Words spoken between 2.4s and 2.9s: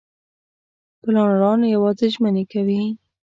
کوي.